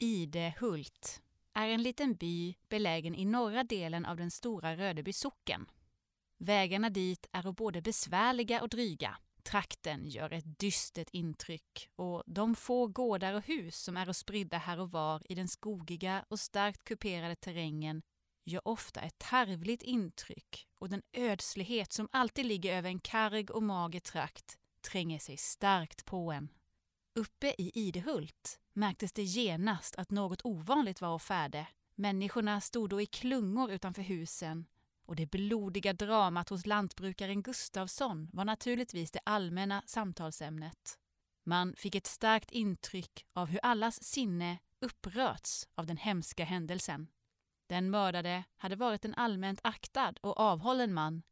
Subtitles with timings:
[0.00, 1.22] Idehult
[1.54, 5.66] är en liten by belägen i norra delen av den stora Rödeby socken.
[6.38, 9.16] Vägarna dit är både besvärliga och dryga.
[9.42, 14.80] Trakten gör ett dystert intryck och de få gårdar och hus som är spridda här
[14.80, 18.02] och var i den skogiga och starkt kuperade terrängen
[18.44, 23.62] gör ofta ett tarvligt intryck och den ödslighet som alltid ligger över en karg och
[23.62, 26.48] mager trakt tränger sig starkt på en.
[27.14, 31.66] Uppe i Idehult märktes det genast att något ovanligt var å färde.
[31.94, 34.66] Människorna stod då i klungor utanför husen
[35.06, 40.98] och det blodiga dramat hos lantbrukaren Gustavsson var naturligtvis det allmänna samtalsämnet.
[41.44, 47.06] Man fick ett starkt intryck av hur allas sinne upprörts av den hemska händelsen.
[47.66, 51.22] Den mördade hade varit en allmänt aktad och avhållen man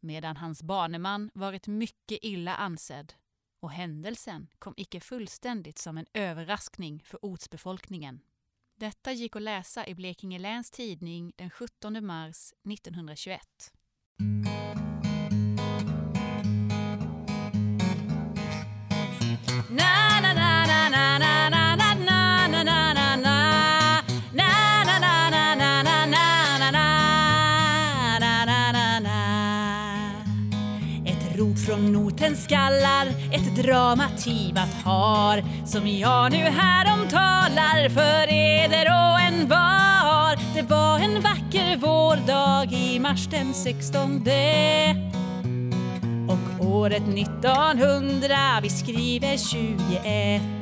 [0.00, 3.14] medan hans baneman varit mycket illa ansedd
[3.64, 8.20] och händelsen kom icke fullständigt som en överraskning för ortsbefolkningen.
[8.78, 13.40] Detta gick att läsa i Blekinge Läns Tidning den 17 mars 1921.
[19.70, 20.53] Na, na, na,
[31.74, 39.48] från noten skallar, ett dramativat har som jag nu härom talar för eder och en
[39.48, 40.54] var.
[40.54, 44.22] Det var en vacker vårdag i mars den 16
[46.28, 50.53] och året 1900, vi skriver 21.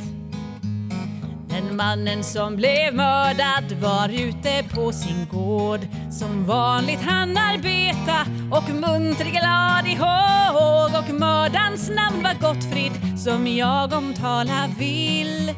[1.73, 5.81] Mannen som blev mördad var ute på sin gård.
[6.11, 11.03] Som vanligt han arbeta och munter glad i håg.
[11.03, 15.55] Och mördarens namn var Gottfrid som jag omtala vill.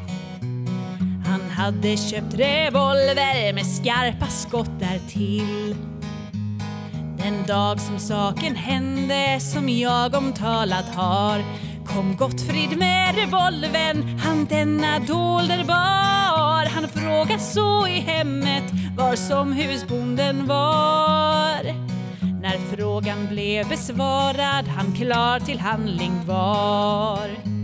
[1.25, 5.75] Han hade köpt revolver med skarpa skott därtill.
[7.17, 11.43] Den dag som saken hände som jag omtalat har
[11.95, 16.65] kom Gottfrid med revolven, han denna dolder bar.
[16.65, 18.63] Han frågade så i hemmet
[18.97, 21.63] var som husbonden var.
[22.41, 27.54] När frågan blev besvarad han klar till handling var.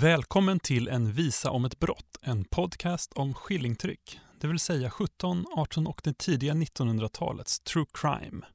[0.00, 5.46] Välkommen till En visa om ett brott, en podcast om skillingtryck, det vill säga 17,
[5.56, 8.46] 18 och det tidiga 1900-talets true crime.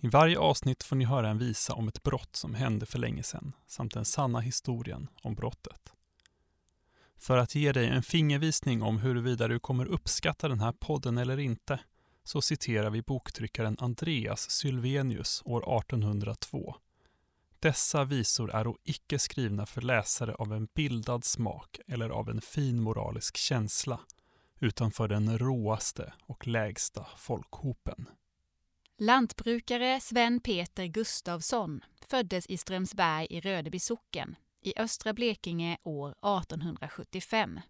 [0.00, 3.22] I varje avsnitt får ni höra en visa om ett brott som hände för länge
[3.22, 5.92] sedan, samt den sanna historien om brottet.
[7.18, 11.38] För att ge dig en fingervisning om huruvida du kommer uppskatta den här podden eller
[11.38, 11.80] inte,
[12.24, 16.76] så citerar vi boktryckaren Andreas Sylvenius år 1802
[17.62, 22.80] dessa visor är icke skrivna för läsare av en bildad smak eller av en fin
[22.80, 24.00] moralisk känsla,
[24.60, 28.08] utan för den råaste och lägsta folkhopen.
[28.98, 37.60] Lantbrukare Sven Peter Gustavsson föddes i Strömsberg i Rödeby socken i östra Blekinge år 1875.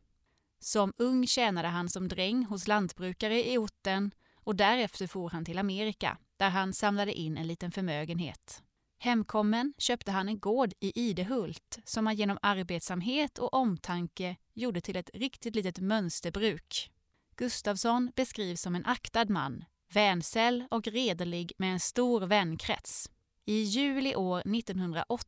[0.61, 5.59] Som ung tjänade han som dräng hos lantbrukare i orten och därefter for han till
[5.59, 8.63] Amerika där han samlade in en liten förmögenhet.
[9.05, 14.97] Hemkommen köpte han en gård i Idehult som han genom arbetsamhet och omtanke gjorde till
[14.97, 16.91] ett riktigt litet mönsterbruk.
[17.37, 23.11] Gustavsson beskrivs som en aktad man, vänsäll och redlig med en stor vänkrets.
[23.45, 25.27] I juli år 1908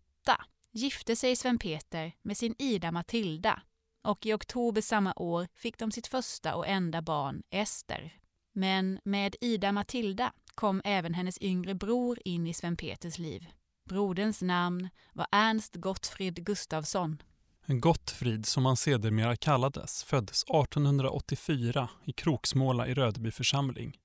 [0.72, 3.62] gifte sig Sven Peter med sin Ida Matilda
[4.02, 8.18] och i oktober samma år fick de sitt första och enda barn, Ester.
[8.52, 13.46] Men med Ida Matilda kom även hennes yngre bror in i Sven Peters liv.
[13.88, 17.22] Broderns namn var Ernst Gottfrid Gustavsson.
[17.66, 23.98] Gottfrid, som han sedermera kallades, föddes 1884 i Kroksmåla i Rödeby församling.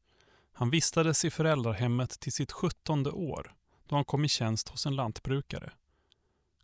[0.54, 3.54] Han vistades i föräldrahemmet till sitt sjuttonde år,
[3.88, 5.72] då han kom i tjänst hos en lantbrukare.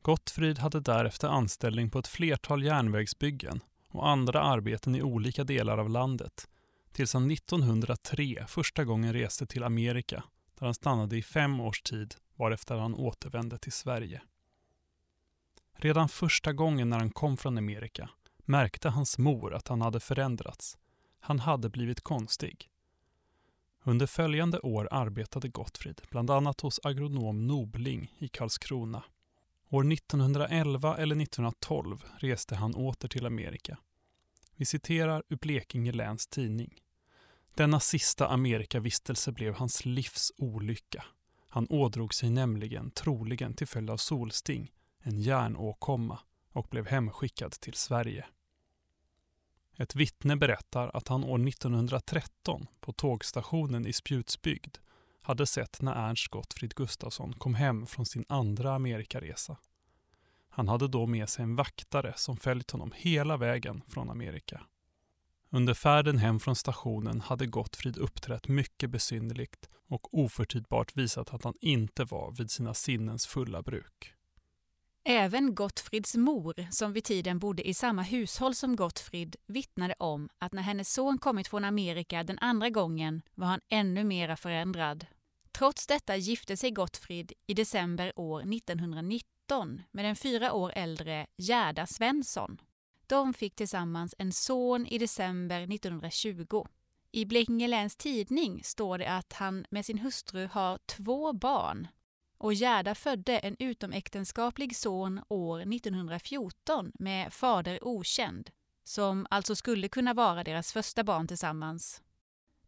[0.02, 5.90] Gottfrid hade därefter anställning på ett flertal järnvägsbyggen och andra arbeten i olika delar av
[5.90, 6.48] landet,
[6.92, 10.24] tills han 1903 första gången reste till Amerika,
[10.60, 14.22] där han stannade i fem års tid varefter han återvände till Sverige.
[15.74, 20.78] Redan första gången när han kom från Amerika märkte hans mor att han hade förändrats.
[21.20, 22.70] Han hade blivit konstig.
[23.84, 29.04] Under följande år arbetade Gottfrid bland annat hos agronom Nobling i Karlskrona.
[29.70, 33.78] År 1911 eller 1912 reste han åter till Amerika.
[34.56, 36.82] Vi citerar ur Blekinge Läns Tidning.
[37.56, 41.06] Denna sista Amerikavistelse blev hans livs olycka.
[41.56, 46.20] Han ådrog sig nämligen, troligen till följd av solsting, en hjärnåkomma
[46.52, 48.26] och blev hemskickad till Sverige.
[49.78, 54.78] Ett vittne berättar att han år 1913 på tågstationen i Spjutsbygd
[55.22, 59.58] hade sett när Ernst Gottfrid Gustafsson kom hem från sin andra Amerikaresa.
[60.50, 64.62] Han hade då med sig en vaktare som följt honom hela vägen från Amerika.
[65.56, 71.54] Under färden hem från stationen hade Gottfrid uppträtt mycket besynnerligt och oförtydbart visat att han
[71.62, 74.14] inte var vid sina sinnens fulla bruk.
[75.06, 80.54] Även Gottfrids mor, som vid tiden bodde i samma hushåll som Gottfrid, vittnade om att
[80.54, 85.06] när hennes son kommit från Amerika den andra gången var han ännu mera förändrad.
[85.52, 91.86] Trots detta gifte sig Gottfrid i december år 1919 med den fyra år äldre Gerda
[91.86, 92.58] Svensson.
[93.08, 96.66] De fick tillsammans en son i december 1920.
[97.12, 101.88] I Blekinge Läns Tidning står det att han med sin hustru har två barn
[102.38, 108.50] och Gerda födde en utomäktenskaplig son år 1914 med fader okänd,
[108.84, 112.02] som alltså skulle kunna vara deras första barn tillsammans.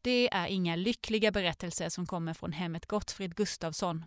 [0.01, 4.05] Det är inga lyckliga berättelser som kommer från hemmet Gottfrid Gustafsson.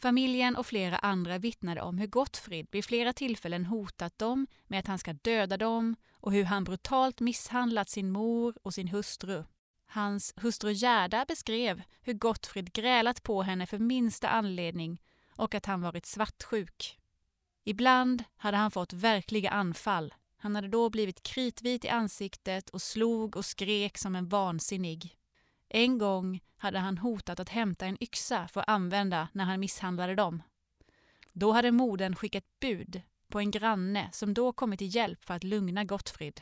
[0.00, 4.86] Familjen och flera andra vittnade om hur Gottfrid vid flera tillfällen hotat dem med att
[4.86, 9.44] han ska döda dem och hur han brutalt misshandlat sin mor och sin hustru.
[9.86, 15.02] Hans hustru Gerda beskrev hur Gottfrid grälat på henne för minsta anledning
[15.36, 16.98] och att han varit svartsjuk.
[17.64, 20.14] Ibland hade han fått verkliga anfall.
[20.36, 25.16] Han hade då blivit kritvit i ansiktet och slog och skrek som en vansinnig.
[25.68, 30.14] En gång hade han hotat att hämta en yxa för att använda när han misshandlade
[30.14, 30.42] dem.
[31.32, 35.44] Då hade modern skickat bud på en granne som då kommit till hjälp för att
[35.44, 36.40] lugna Gottfrid.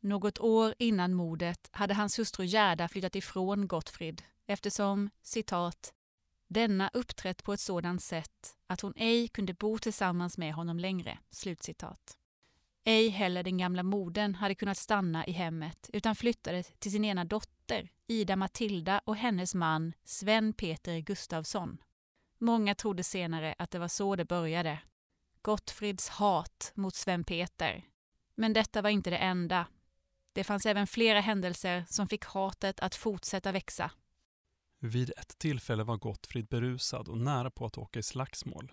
[0.00, 5.94] Något år innan mordet hade hans hustru Gerda flyttat ifrån Gottfrid eftersom, citat,
[6.48, 11.18] denna uppträtt på ett sådant sätt att hon ej kunde bo tillsammans med honom längre.
[11.30, 12.18] Slutcitat.
[12.84, 17.24] Ej heller den gamla modern hade kunnat stanna i hemmet utan flyttade till sin ena
[17.24, 21.78] dotter, Ida Matilda och hennes man Sven Peter Gustavsson.
[22.38, 24.78] Många trodde senare att det var så det började.
[25.42, 27.84] Gottfrids hat mot Sven Peter.
[28.34, 29.66] Men detta var inte det enda.
[30.32, 33.90] Det fanns även flera händelser som fick hatet att fortsätta växa.
[34.78, 38.72] Vid ett tillfälle var Gottfrid berusad och nära på att åka i slagsmål.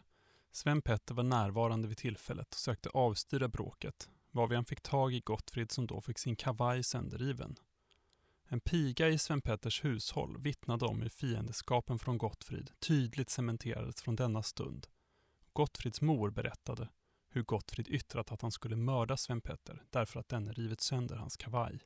[0.52, 5.20] Sven Petter var närvarande vid tillfället och sökte avstyra bråket, varvid han fick tag i
[5.20, 7.56] Gottfrid som då fick sin kavaj sönderriven.
[8.48, 14.16] En piga i Sven Petters hushåll vittnade om hur fiendeskapen från Gottfrid tydligt cementerades från
[14.16, 14.88] denna stund.
[15.54, 16.90] Gottfrids mor berättade
[17.30, 21.38] hur Gottfrid yttrat att han skulle mörda Sven Petter därför att denne rivit sönder hans
[21.38, 21.80] kavaj.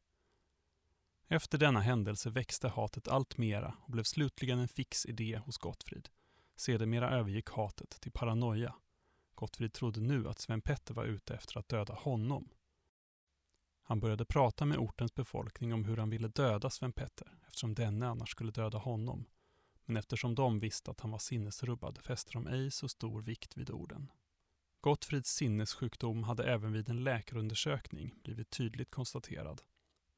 [1.27, 6.09] Efter denna händelse växte hatet allt mera och blev slutligen en fix idé hos Gottfrid.
[6.55, 8.75] Sedermera övergick hatet till paranoia.
[9.35, 12.49] Gottfrid trodde nu att Sven Petter var ute efter att döda honom.
[13.83, 18.07] Han började prata med ortens befolkning om hur han ville döda Sven Petter eftersom denne
[18.07, 19.25] annars skulle döda honom.
[19.85, 23.71] Men eftersom de visste att han var sinnesrubbad fäste de ej så stor vikt vid
[23.71, 24.11] orden.
[24.81, 29.61] Gottfrids sinnessjukdom hade även vid en läkarundersökning blivit tydligt konstaterad.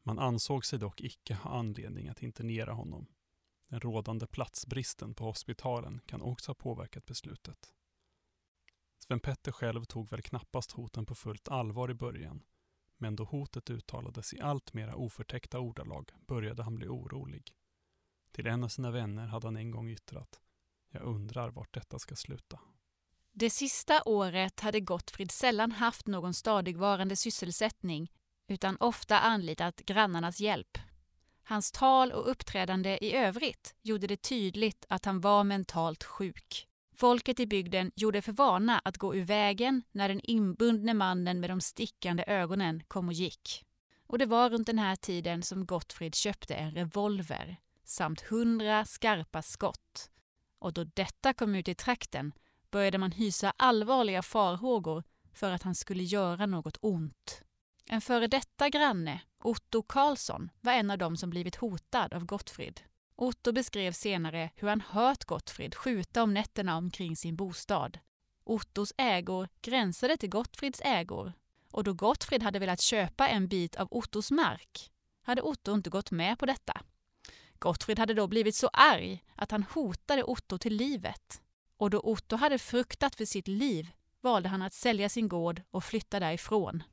[0.04, 3.08] Man ansåg sig dock icke ha anledning att internera honom.
[3.68, 7.74] Den rådande platsbristen på hospitalen kan också ha påverkat beslutet.
[9.00, 12.44] Sven Petter själv tog väl knappast hoten på fullt allvar i början,
[12.98, 17.52] men då hotet uttalades i allt mera oförtäckta ordalag började han bli orolig.
[18.32, 20.40] Till en av sina vänner hade han en gång yttrat
[20.90, 22.60] ”Jag undrar vart detta ska sluta”.
[23.32, 28.12] Det sista året hade Gottfrid sällan haft någon stadigvarande sysselsättning
[28.48, 30.78] utan ofta anlitat grannarnas hjälp.
[31.48, 36.68] Hans tal och uppträdande i övrigt gjorde det tydligt att han var mentalt sjuk.
[36.96, 41.50] Folket i bygden gjorde för vana att gå ur vägen när den inbundne mannen med
[41.50, 43.66] de stickande ögonen kom och gick.
[44.08, 49.42] Och det var runt den här tiden som Gottfrid köpte en revolver samt hundra skarpa
[49.42, 50.10] skott.
[50.60, 52.32] Och då detta kom ut i trakten
[52.72, 57.42] började man hysa allvarliga farhågor för att han skulle göra något ont.
[57.90, 62.82] En före detta granne, Otto Karlsson, var en av dem som blivit hotad av Gottfrid.
[63.16, 68.00] Otto beskrev senare hur han hört Gottfrid skjuta om nätterna omkring sin bostad.
[68.44, 71.34] Ottos ägor gränsade till Gottfrids ägor
[71.72, 74.92] och då Gottfrid hade velat köpa en bit av Ottos mark
[75.26, 76.82] hade Otto inte gått med på detta.
[77.60, 81.42] Gottfrid hade då blivit så arg att han hotade Otto till livet.
[81.78, 85.84] Och då Otto hade fruktat för sitt liv valde han att sälja sin gård och
[85.84, 86.84] flytta därifrån.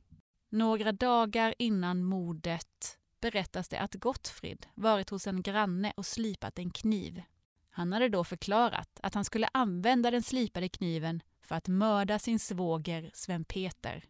[0.53, 6.69] Några dagar innan mordet berättas det att Gottfrid varit hos en granne och slipat en
[6.69, 7.23] kniv.
[7.69, 12.39] Han hade då förklarat att han skulle använda den slipade kniven för att mörda sin
[12.39, 14.03] svåger Sven Peter.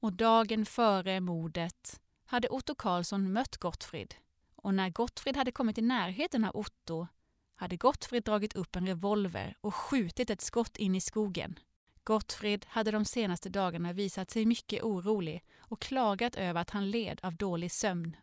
[0.00, 4.14] Och dagen före mordet hade Otto Karlsson mött Gottfrid.
[4.56, 7.06] Och när Gottfrid hade kommit i närheten av Otto
[7.54, 11.58] hade Gottfrid dragit upp en revolver och skjutit ett skott in i skogen.
[12.04, 17.20] Gottfrid hade de senaste dagarna visat sig mycket orolig och klagat över att han led
[17.22, 18.16] av dålig sömn.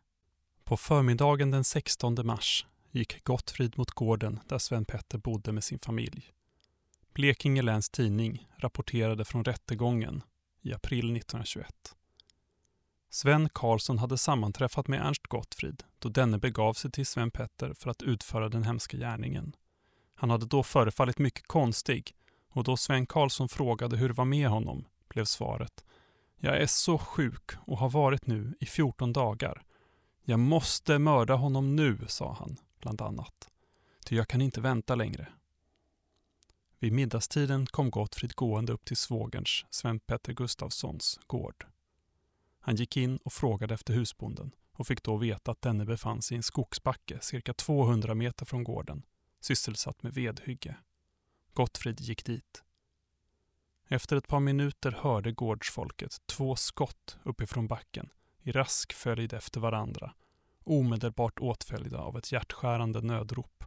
[0.64, 5.80] På förmiddagen den 16 mars gick Gottfrid mot gården där Sven Petter bodde med sin
[5.80, 6.32] familj.
[7.14, 10.24] Blekinge Läns Tidning rapporterade från rättegången
[10.62, 11.96] i april 1921.
[13.10, 17.90] Sven Karlsson hade sammanträffat med Ernst Gottfrid då denne begav sig till Sven Petter för
[17.90, 19.56] att utföra den hemska gärningen.
[20.16, 22.16] Han hade då förefallit mycket konstig
[22.52, 25.86] och då Sven Karlsson frågade hur det var med honom blev svaret
[26.38, 29.64] Jag är så sjuk och har varit nu i 14 dagar.
[30.24, 33.50] Jag måste mörda honom nu, sa han bland annat.
[34.06, 35.28] Ty jag kan inte vänta längre.
[36.80, 41.66] Vid middagstiden kom Gottfrid gående upp till svågerns, Sven Petter Gustafssons, gård.
[42.60, 46.36] Han gick in och frågade efter husbonden och fick då veta att denne befann sig
[46.36, 49.04] i en skogsbacke cirka 200 meter från gården,
[49.42, 50.76] sysselsatt med vedhygge.
[51.54, 52.64] Gottfrid gick dit.
[53.88, 58.10] Efter ett par minuter hörde gårdsfolket två skott uppifrån backen
[58.44, 60.14] i rask följd efter varandra,
[60.64, 63.64] omedelbart åtföljda av ett hjärtskärande nödrop.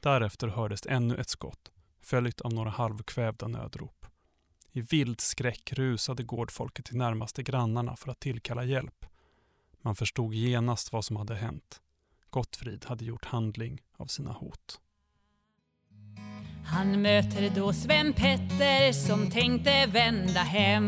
[0.00, 4.06] Därefter hördes ännu ett skott, följt av några halvkvävda nödrop.
[4.72, 9.06] I vild skräck rusade gårdfolket till närmaste grannarna för att tillkalla hjälp.
[9.80, 11.80] Man förstod genast vad som hade hänt.
[12.30, 14.80] Gottfrid hade gjort handling av sina hot.
[16.66, 20.86] Han möter då Sven Petter som tänkte vända hem.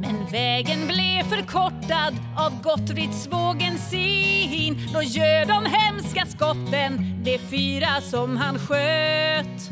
[0.00, 4.88] Men vägen blev förkortad av Gottfrids svågen sin.
[4.94, 9.70] Då gör de hemska skotten, de fyra som han sköt.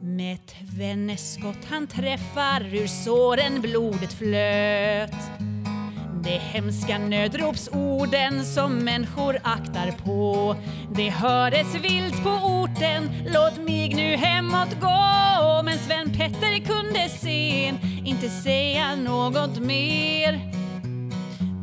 [0.00, 5.51] Med tvenneskott han träffar ur såren blodet flöt
[6.32, 10.56] de hemska nödropsorden som människor aktar på.
[10.94, 15.62] Det hördes vilt på orten, låt mig nu hemåt gå.
[15.64, 20.40] Men Sven Petter kunde sen inte säga något mer.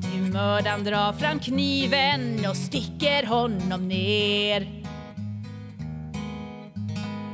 [0.02, 4.84] Till mördaren drar fram kniven och sticker honom ner.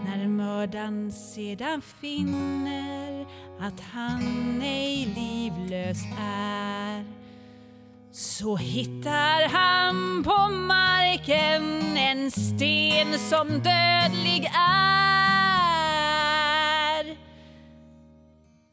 [0.06, 3.26] När mördaren sedan finner
[3.60, 7.25] att han ej livlös är
[8.16, 15.46] så hittar han på marken en sten som dödlig är.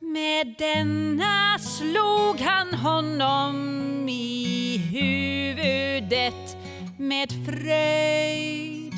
[0.00, 6.56] Med denna slog han honom i huvudet
[6.98, 8.92] med fröjd.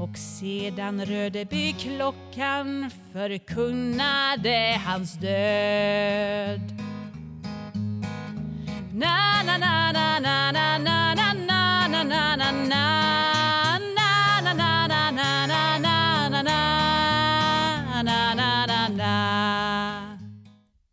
[0.00, 6.95] Och sedan Rödebyklockan förkunnade hans död.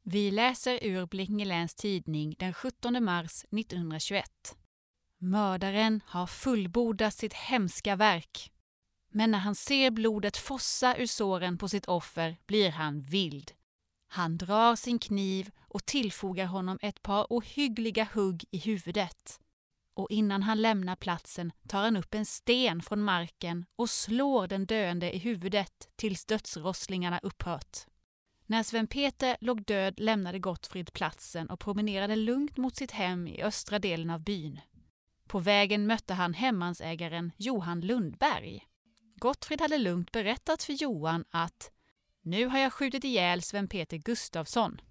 [0.06, 4.26] Vi läser ur Blekinge Läns Tidning den 17 mars 1921.
[5.18, 8.52] Mördaren har fullbordat sitt hemska verk.
[9.12, 13.52] Men när han ser blodet fossa ur såren på sitt offer blir han vild.
[14.08, 19.40] Han drar sin kniv och tillfogar honom ett par ohyggliga hugg i huvudet.
[19.96, 24.66] Och innan han lämnar platsen tar han upp en sten från marken och slår den
[24.66, 27.78] döende i huvudet tills dödsrosslingarna upphört.
[28.46, 33.44] När Sven Peter låg död lämnade Gottfrid platsen och promenerade lugnt mot sitt hem i
[33.44, 34.60] östra delen av byn.
[35.28, 38.68] På vägen mötte han hemmansägaren Johan Lundberg.
[39.16, 41.72] Gottfrid hade lugnt berättat för Johan att
[42.22, 44.82] nu har jag skjutit ihjäl Sven-Peter Gustafsson.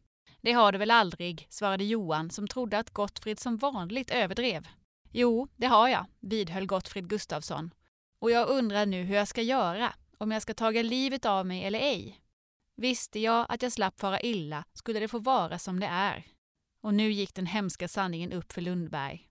[0.43, 4.69] Det har du väl aldrig, svarade Johan som trodde att Gottfrid som vanligt överdrev.
[5.11, 7.71] Jo, det har jag, vidhöll Gottfrid Gustafsson.
[8.19, 11.65] Och jag undrar nu hur jag ska göra, om jag ska taga livet av mig
[11.65, 12.21] eller ej.
[12.77, 16.27] Visste jag att jag slapp fara illa skulle det få vara som det är.
[16.81, 19.29] Och nu gick den hemska sanningen upp för Lundberg.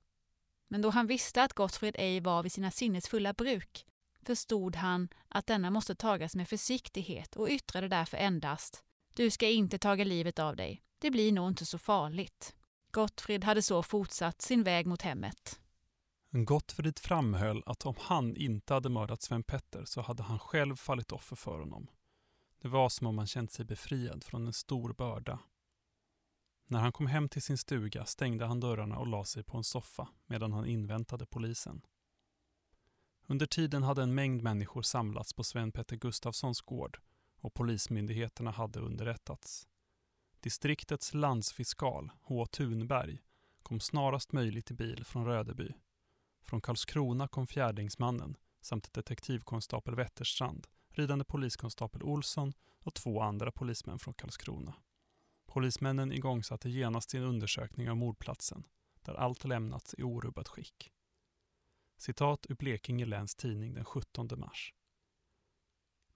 [0.67, 3.85] Men då han visste att Gottfrid ej var vid sina sinnesfulla bruk
[4.25, 9.77] förstod han att denna måste tagas med försiktighet och yttrade därför endast du ska inte
[9.77, 10.83] taga livet av dig.
[10.99, 12.55] Det blir nog inte så farligt.
[12.91, 15.59] Gottfrid hade så fortsatt sin väg mot hemmet.
[16.31, 21.11] Gottfrid framhöll att om han inte hade mördat Sven Petter så hade han själv fallit
[21.11, 21.87] offer för honom.
[22.61, 25.39] Det var som om han känt sig befriad från en stor börda.
[26.67, 29.63] När han kom hem till sin stuga stängde han dörrarna och la sig på en
[29.63, 31.81] soffa medan han inväntade polisen.
[33.27, 36.99] Under tiden hade en mängd människor samlats på Sven Petter Gustafssons gård
[37.41, 39.67] och polismyndigheterna hade underrättats.
[40.39, 42.45] Distriktets landsfiskal, H.
[42.45, 43.19] Thunberg,
[43.63, 45.73] kom snarast möjligt i bil från Rödeby.
[46.43, 54.13] Från Karlskrona kom fjärdingsmannen samt detektivkonstapel Wetterstrand, ridande poliskonstapel Olsson och två andra polismän från
[54.13, 54.75] Karlskrona.
[55.45, 58.63] Polismännen igångsatte genast sin undersökning av mordplatsen,
[59.01, 60.91] där allt lämnats i orubbat skick.
[61.97, 64.73] Citat ur Blekinge läns tidning den 17 mars.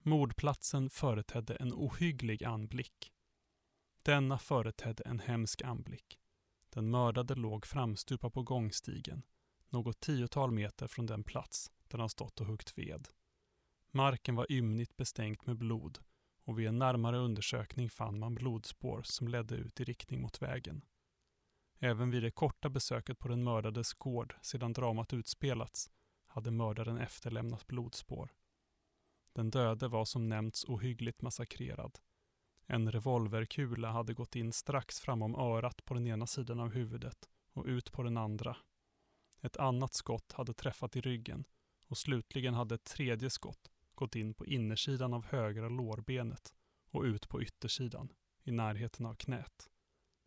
[0.06, 3.12] Mordplatsen företedde en ohygglig anblick.
[4.02, 6.18] Denna företedde en hemsk anblick.
[6.68, 9.22] Den mördade låg framstupa på gångstigen,
[9.68, 13.08] något tiotal meter från den plats där han stått och huggt ved.
[13.90, 15.98] Marken var ymnigt bestänkt med blod
[16.44, 20.84] och vid en närmare undersökning fann man blodspår som ledde ut i riktning mot vägen.
[21.78, 25.90] Även vid det korta besöket på den mördades gård sedan dramat utspelats
[26.26, 28.32] hade mördaren efterlämnat blodspår.
[29.36, 31.98] Den döde var som nämnts ohyggligt massakrerad.
[32.66, 37.64] En revolverkula hade gått in strax framom örat på den ena sidan av huvudet och
[37.64, 38.56] ut på den andra.
[39.40, 41.44] Ett annat skott hade träffat i ryggen
[41.86, 46.54] och slutligen hade ett tredje skott gått in på innersidan av högra lårbenet
[46.90, 48.12] och ut på yttersidan,
[48.42, 49.70] i närheten av knät.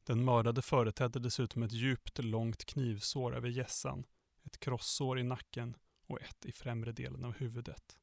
[0.03, 4.05] Den mördade företedde dessutom ett djupt, långt knivsår över gässan,
[4.43, 5.75] ett krossår i nacken
[6.07, 7.99] och ett i främre delen av huvudet.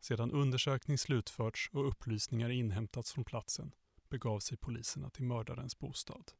[0.00, 3.74] Sedan undersökning slutförts och upplysningar inhämtats från platsen
[4.08, 6.32] begav sig poliserna till mördarens bostad.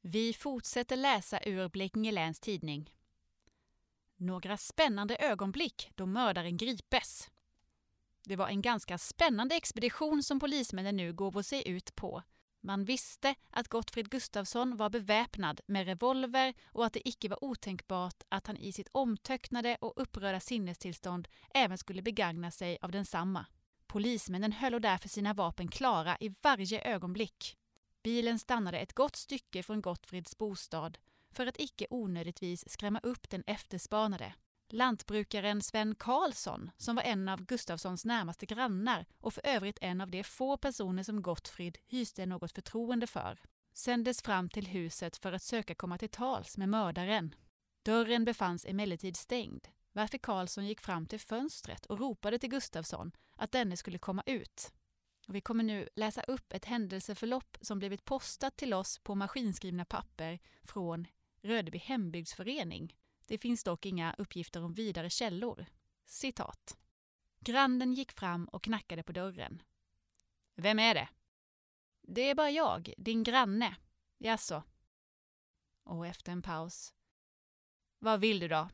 [0.00, 2.94] Vi fortsätter läsa ur Blekinge Läns Tidning.
[4.16, 7.30] Några spännande ögonblick då mördaren gripes.
[8.24, 12.22] Det var en ganska spännande expedition som polismännen nu gåv sig ut på.
[12.60, 18.22] Man visste att Gottfrid Gustafsson var beväpnad med revolver och att det icke var otänkbart
[18.28, 23.46] att han i sitt omtöcknade och upprörda sinnestillstånd även skulle begagna sig av densamma.
[23.86, 27.56] Polismännen höll därför sina vapen klara i varje ögonblick.
[28.02, 30.98] Bilen stannade ett gott stycke från Gottfrids bostad
[31.30, 34.34] för att icke onödigtvis skrämma upp den efterspanade.
[34.72, 40.10] Lantbrukaren Sven Karlsson, som var en av Gustafssons närmaste grannar och för övrigt en av
[40.10, 43.38] de få personer som Gottfrid hyste något förtroende för,
[43.72, 47.34] sändes fram till huset för att söka komma till tals med mördaren.
[47.82, 53.52] Dörren befanns emellertid stängd, varför Karlsson gick fram till fönstret och ropade till Gustafsson att
[53.52, 54.72] denne skulle komma ut.
[55.28, 59.84] Och vi kommer nu läsa upp ett händelseförlopp som blivit postat till oss på maskinskrivna
[59.84, 61.06] papper från
[61.42, 62.96] Rödeby hembygdsförening.
[63.30, 65.66] Det finns dock inga uppgifter om vidare källor.
[66.04, 66.78] Citat.
[67.40, 69.62] Grannen gick fram och knackade på dörren.
[70.54, 71.08] Vem är det?
[72.02, 73.76] Det är bara jag, din granne.
[74.18, 74.62] Jaså?
[75.84, 76.94] Och efter en paus.
[77.98, 78.68] Vad vill du då?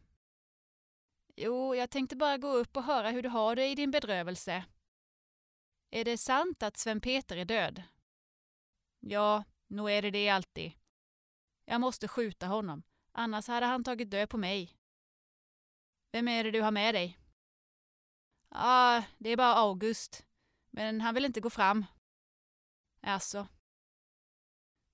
[1.35, 4.65] Jo, jag tänkte bara gå upp och höra hur du har det i din bedrövelse.
[5.91, 7.83] Är det sant att Sven Peter är död?
[9.01, 10.73] Ja, nog är det det alltid.
[11.65, 12.83] Jag måste skjuta honom,
[13.17, 14.79] annars hade han tagit död på mig.
[16.13, 17.19] Vem är det du har med dig?
[18.51, 20.27] Ja, ah, det är bara August,
[20.71, 21.87] men han vill inte gå fram.
[23.01, 23.49] Alltså.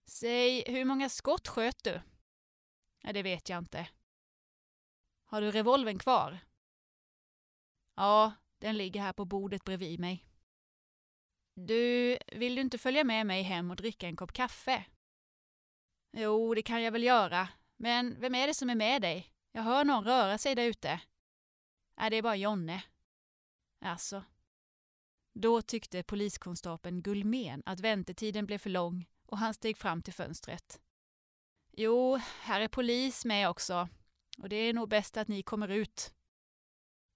[0.06, 2.00] Säg, hur många skott sköt du?
[3.02, 3.88] Ja, det vet jag inte.
[5.24, 6.38] Har du revolven kvar?
[7.94, 10.26] Ja, den ligger här på bordet bredvid mig.
[11.54, 14.84] Du, vill du inte följa med mig hem och dricka en kopp kaffe?
[16.12, 17.48] Jo, det kan jag väl göra.
[17.82, 19.32] Men vem är det som är med dig?
[19.52, 21.00] Jag hör någon röra sig där ute.
[21.96, 22.82] Nej, det är bara Jonne.
[23.80, 24.24] Alltså.
[25.32, 30.80] Då tyckte poliskonstapeln Gullmén att väntetiden blev för lång och han steg fram till fönstret.
[31.72, 33.88] Jo, här är polis med också
[34.38, 36.14] och det är nog bäst att ni kommer ut.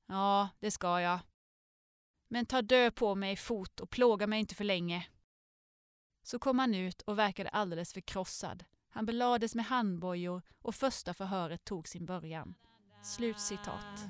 [0.06, 1.18] Ja, det ska jag.
[2.28, 5.08] Men ta död på mig fot och plåga mig inte för länge.
[6.22, 8.64] Så kom han ut och verkade alldeles förkrossad.
[8.96, 12.54] Han belades med handbojor och första förhöret tog sin början.
[13.02, 14.06] Slutcitat.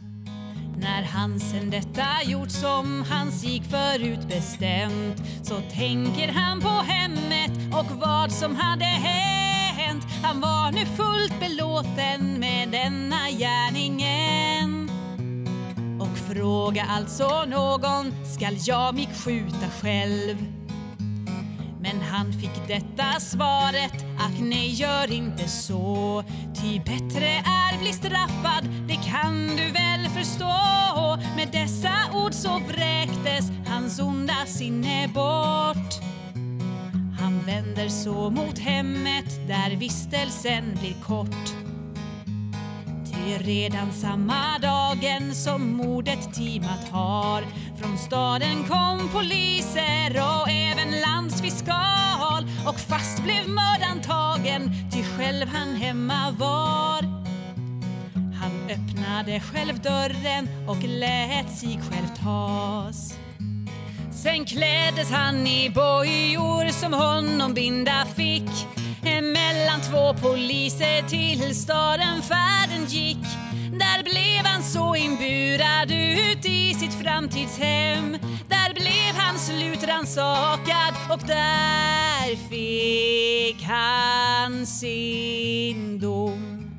[0.77, 7.75] När han sen detta gjort som han sig förut bestämt så tänker han på hemmet
[7.75, 10.05] och vad som hade hänt.
[10.23, 14.91] Han var nu fullt belåten med denna gärningen
[16.01, 20.37] och fråga alltså någon, skall jag mig skjuta själv?
[21.81, 26.25] Men han fick detta svaret, ack nej gör inte så.
[26.55, 30.53] Ty bättre är bli straffad, det kan du väl förstå.
[31.37, 35.95] Med dessa ord så vräktes hans onda sinne bort.
[37.21, 41.66] Han vänder så mot hemmet där vistelsen blir kort.
[43.27, 47.43] Ty redan samma dagen som mordet timat har
[47.81, 55.77] från staden kom poliser och även landsfiskal och fast blev mördaren tagen ty själv han
[55.77, 57.03] hemma var.
[58.15, 63.15] Han öppnade själv dörren och lät sig själv tas.
[64.13, 68.76] Sen kläddes han i bojor som honom binda fick
[69.67, 73.23] mellan två poliser till staden färden gick
[73.73, 78.13] Där blev han så inburad ut i sitt framtidshem
[78.49, 86.71] Där blev han slutransakad och där fick han sin dom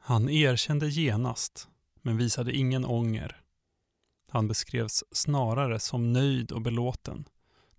[0.00, 1.68] Han erkände genast,
[2.02, 3.36] men visade ingen ånger.
[4.28, 7.24] Han beskrevs snarare som nöjd och belåten.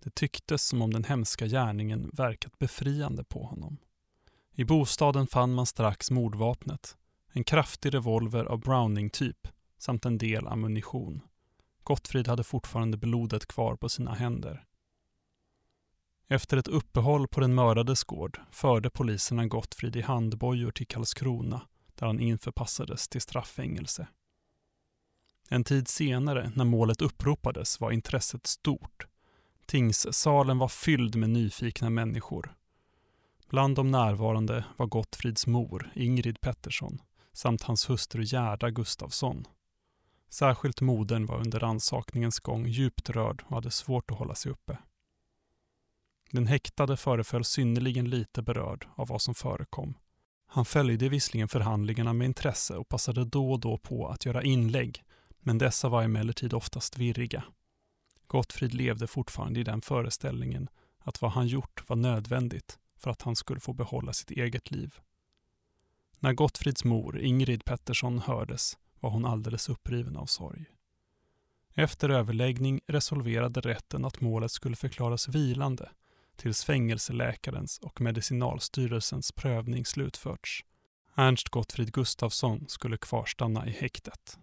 [0.02, 3.78] Det tycktes som om den hemska gärningen verkat befriande på honom.
[4.54, 6.96] I bostaden fann man strax mordvapnet.
[7.32, 11.20] En kraftig revolver av Browning-typ samt en del ammunition.
[11.82, 14.64] Gottfrid hade fortfarande blodet kvar på sina händer.
[16.28, 21.62] Efter ett uppehåll på den mördades gård förde poliserna Gottfrid i handbojor till Karlskrona
[21.94, 24.06] där han införpassades till strafffängelse.
[25.48, 29.06] En tid senare, när målet uppropades, var intresset stort.
[29.66, 32.54] Tingssalen var fylld med nyfikna människor.
[33.48, 39.46] Bland de närvarande var Gottfrids mor, Ingrid Pettersson, samt hans hustru Gerda Gustafsson.
[40.30, 44.78] Särskilt modern var under rannsakningens gång djupt rörd och hade svårt att hålla sig uppe.
[46.30, 49.94] Den häktade föreföll synnerligen lite berörd av vad som förekom.
[50.46, 55.04] Han följde visserligen förhandlingarna med intresse och passade då och då på att göra inlägg
[55.40, 57.44] men dessa var emellertid oftast virriga.
[58.32, 60.68] Gottfrid levde fortfarande i den föreställningen
[60.98, 64.94] att vad han gjort var nödvändigt för att han skulle få behålla sitt eget liv.
[66.18, 70.64] När Gottfrids mor, Ingrid Pettersson, hördes var hon alldeles uppriven av sorg.
[71.74, 75.90] Efter överläggning resolverade rätten att målet skulle förklaras vilande
[76.36, 80.64] tills fängelseläkarens och medicinalstyrelsens prövning slutförts.
[81.14, 84.38] Ernst Gottfrid Gustafsson skulle kvarstanna i häktet.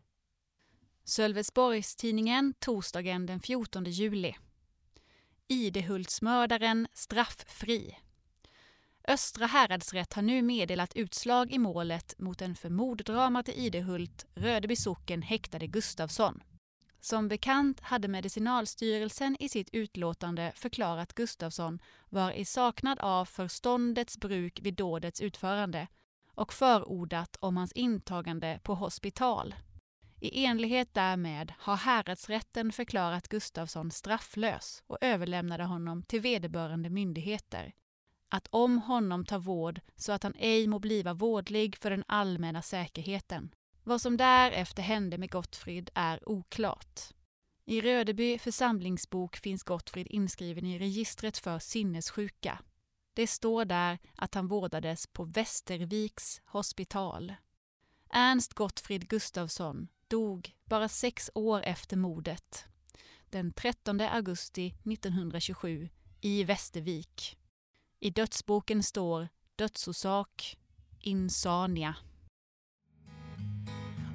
[1.10, 4.36] Sölvesborgstidningen torsdagen den 14 juli.
[5.48, 7.98] Idehultsmördaren strafffri.
[9.08, 14.76] Östra häradsrätt har nu meddelat utslag i målet mot den för morddramat i Idehult, Rödeby
[14.76, 16.44] socken, häktade Gustafsson.
[17.00, 24.60] Som bekant hade Medicinalstyrelsen i sitt utlåtande förklarat Gustafsson var i saknad av förståndets bruk
[24.62, 25.88] vid dådets utförande
[26.34, 29.56] och förordat om hans intagande på hospital.
[30.22, 37.74] I enlighet därmed har häradsrätten förklarat Gustafsson strafflös och överlämnade honom till vederbörande myndigheter.
[38.30, 42.62] Att om honom ta vård så att han ej må bliva vårdlig för den allmänna
[42.62, 43.52] säkerheten.
[43.84, 47.02] Vad som därefter hände med Gottfrid är oklart.
[47.66, 52.60] I Rödeby församlingsbok finns Gottfrid inskriven i registret för sinnessjuka.
[53.14, 57.34] Det står där att han vårdades på Västerviks hospital.
[58.10, 62.66] Ernst Gottfrid Gustafsson dog bara sex år efter mordet.
[63.30, 65.90] Den 13 augusti 1927
[66.22, 67.38] i Västervik.
[68.00, 70.58] I dödsboken står dödsorsak
[71.00, 71.96] insania.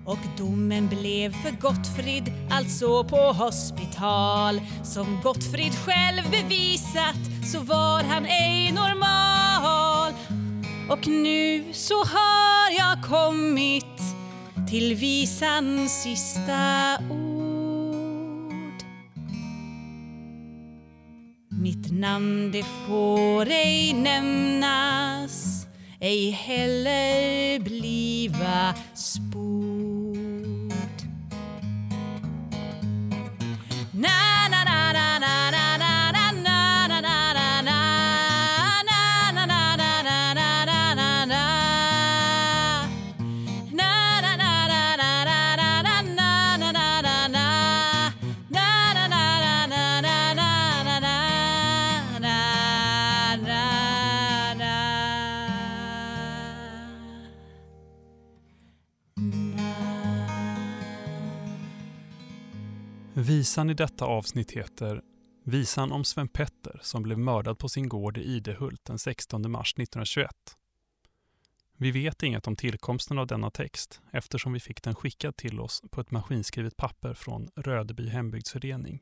[0.07, 4.61] Och domen blev för Gottfrid, alltså på hospital.
[4.85, 10.13] Som Gottfrid själv bevisat så var han ej normal.
[10.91, 13.94] Och nu så har jag kommit
[14.75, 18.83] till visans sista ord.
[21.49, 25.67] Mitt namn det får ej nämnas,
[26.01, 29.24] ej heller bliva spår.
[63.27, 65.03] Visan i detta avsnitt heter
[65.45, 69.73] Visan om Sven Petter som blev mördad på sin gård i Idehult den 16 mars
[69.73, 70.31] 1921.
[71.77, 75.83] Vi vet inget om tillkomsten av denna text eftersom vi fick den skickad till oss
[75.91, 79.01] på ett maskinskrivet papper från Rödeby hembygdsförening.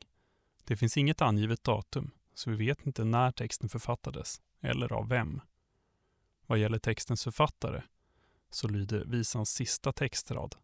[0.63, 5.41] Det finns inget angivet datum så vi vet inte när texten författades eller av vem.
[6.47, 7.81] Vad gäller textens författare
[8.49, 10.55] så lyder visans sista textrad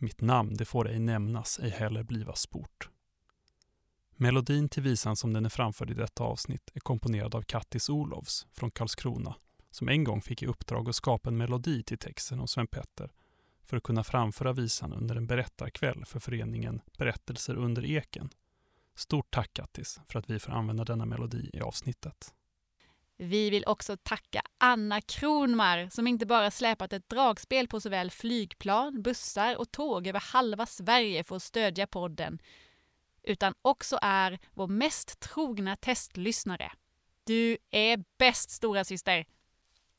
[0.00, 2.88] Mitt namn det får ej nämnas, ej heller bliva sport.
[4.20, 8.46] Melodin till visan som den är framförd i detta avsnitt är komponerad av Kattis Olofs
[8.52, 9.34] från Karlskrona
[9.70, 13.10] som en gång fick i uppdrag att skapa en melodi till texten om Sven Petter
[13.64, 18.30] för att kunna framföra visan under en berättarkväll för föreningen Berättelser under eken.
[18.96, 22.34] Stort tack Kattis för att vi får använda denna melodi i avsnittet.
[23.16, 29.02] Vi vill också tacka Anna Kronmar som inte bara släpat ett dragspel på såväl flygplan,
[29.02, 32.38] bussar och tåg över halva Sverige för att stödja podden,
[33.28, 36.72] utan också är vår mest trogna testlyssnare.
[37.24, 39.26] Du är bäst stora syster.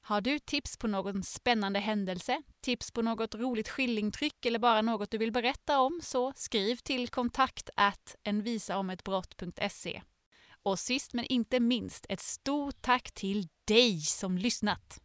[0.01, 5.11] Har du tips på någon spännande händelse, tips på något roligt skillingtryck eller bara något
[5.11, 7.69] du vill berätta om så skriv till kontakt
[8.23, 10.01] envisaometbrott.se.
[10.63, 15.01] Och sist men inte minst ett stort tack till dig som lyssnat.